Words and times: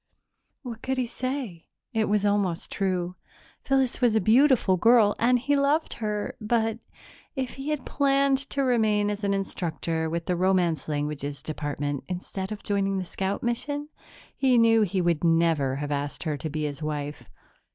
What 0.63 0.81
could 0.81 0.97
he 0.97 1.05
say? 1.05 1.67
It 1.93 2.09
was 2.09 2.25
almost 2.25 2.71
true. 2.71 3.17
Phyllis 3.63 4.01
was 4.01 4.15
a 4.15 4.19
beautiful 4.19 4.75
girl 4.75 5.15
and 5.19 5.37
he 5.37 5.55
loved 5.55 5.93
her, 6.01 6.33
but, 6.41 6.79
if 7.35 7.51
he 7.51 7.69
had 7.69 7.85
planned 7.85 8.39
to 8.49 8.63
remain 8.63 9.11
as 9.11 9.23
an 9.23 9.35
instructor 9.35 10.09
with 10.09 10.25
the 10.25 10.35
Romance 10.35 10.87
Languages 10.87 11.43
Department 11.43 12.03
instead 12.07 12.51
of 12.51 12.63
joining 12.63 12.97
the 12.97 13.05
scout 13.05 13.43
mission, 13.43 13.89
he 14.35 14.57
knew 14.57 14.81
he 14.81 15.01
would 15.01 15.23
never 15.23 15.75
have 15.75 15.91
asked 15.91 16.23
her 16.23 16.35
to 16.35 16.49
be 16.49 16.63
his 16.63 16.81
wife 16.81 17.29